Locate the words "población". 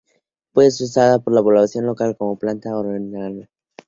1.43-1.85